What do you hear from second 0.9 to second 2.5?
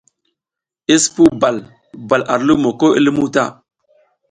I sipuw bal bal ar